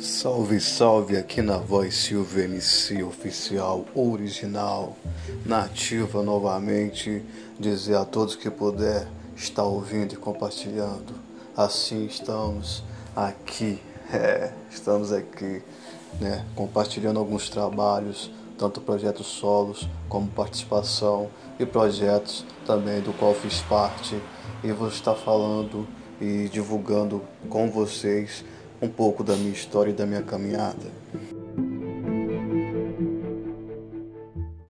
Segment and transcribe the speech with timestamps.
[0.00, 4.96] Salve, salve aqui na voz Silvio MC oficial, original,
[5.44, 7.22] nativa novamente.
[7.58, 11.12] Dizer a todos que puder estar ouvindo e compartilhando.
[11.54, 12.82] Assim estamos
[13.14, 13.78] aqui,
[14.10, 15.62] é, estamos aqui,
[16.18, 21.28] né, compartilhando alguns trabalhos, tanto projetos solos como participação
[21.58, 24.18] e projetos também do qual fiz parte
[24.64, 25.86] e vou estar falando
[26.18, 27.20] e divulgando
[27.50, 28.42] com vocês
[28.82, 31.00] um pouco da minha história e da minha caminhada.